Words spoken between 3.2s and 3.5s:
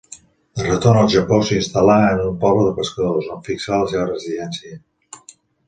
on